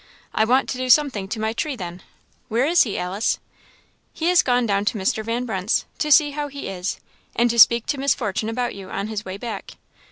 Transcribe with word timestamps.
I 0.33 0.45
want 0.45 0.67
to 0.69 0.77
do 0.79 0.89
something 0.89 1.27
to 1.27 1.39
my 1.39 1.53
tree, 1.53 1.75
then. 1.75 2.01
Where 2.47 2.65
is 2.65 2.81
he, 2.85 2.97
Alice?" 2.97 3.37
"He 4.13 4.31
is 4.31 4.41
gone 4.41 4.65
down 4.65 4.83
to 4.85 4.97
Mr. 4.97 5.23
Van 5.23 5.45
Brunt's, 5.45 5.85
to 5.99 6.11
see 6.11 6.31
how 6.31 6.47
he 6.47 6.67
is, 6.67 6.99
and 7.35 7.51
to 7.51 7.59
speak 7.59 7.85
to 7.85 7.99
Miss 7.99 8.15
Fortune 8.15 8.49
about 8.49 8.73
you 8.73 8.89
on 8.89 9.09
his 9.09 9.23
way 9.25 9.37
back." 9.37 9.73